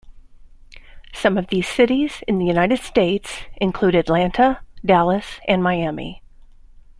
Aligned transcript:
Some 1.13 1.37
of 1.37 1.49
these 1.49 1.67
cities 1.67 2.23
in 2.27 2.39
the 2.39 2.45
United 2.47 2.79
States, 2.79 3.41
include 3.57 3.93
Atlanta, 3.93 4.61
Dallas, 4.83 5.39
and 5.47 5.61
Miami. 5.61 6.23